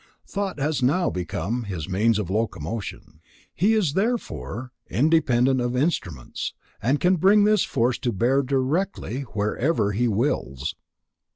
Thought 0.27 0.59
has 0.59 0.81
now 0.81 1.11
become 1.11 1.65
his 1.65 1.87
means 1.87 2.17
of 2.17 2.31
locomotion. 2.31 3.19
He 3.53 3.75
is, 3.75 3.93
therefore, 3.93 4.71
independent 4.89 5.61
of 5.61 5.75
instruments, 5.77 6.55
and 6.81 6.99
can 6.99 7.17
bring 7.17 7.45
his 7.45 7.63
force 7.65 7.99
to 7.99 8.11
bear 8.11 8.41
directly, 8.41 9.21
wherever 9.35 9.91
he 9.91 10.07
wills. 10.07 10.73